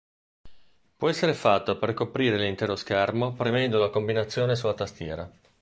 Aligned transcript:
Può 0.95 1.09
essere 1.09 1.35
fatto 1.35 1.77
per 1.77 1.93
coprire 1.93 2.35
l'intero 2.39 2.75
schermo 2.75 3.33
premendo 3.33 3.77
la 3.77 3.91
combinazione 3.91 4.55
sulla 4.55 4.73
tastiera. 4.73 5.31